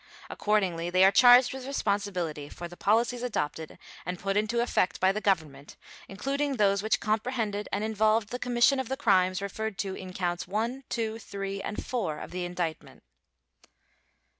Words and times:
Accordingly, 0.31 0.89
they 0.89 1.03
are 1.03 1.11
charged 1.11 1.53
with 1.53 1.67
responsibility 1.67 2.49
for 2.49 2.67
the 2.67 2.75
policies 2.75 3.21
adopted 3.21 3.77
and 4.03 4.17
put 4.17 4.35
into 4.35 4.59
effect 4.59 4.99
by 4.99 5.11
the 5.11 5.21
Government 5.21 5.77
including 6.09 6.55
those 6.55 6.81
which 6.81 6.99
comprehended 6.99 7.69
and 7.71 7.83
involved 7.83 8.29
the 8.29 8.39
commission 8.39 8.79
of 8.79 8.89
the 8.89 8.97
crimes 8.97 9.43
referred 9.43 9.77
to 9.77 9.93
in 9.93 10.11
Counts 10.11 10.47
One, 10.47 10.85
Two, 10.89 11.19
Three, 11.19 11.61
and 11.61 11.85
Four 11.85 12.17
of 12.17 12.31
the 12.31 12.45
Indictment. 12.45 13.03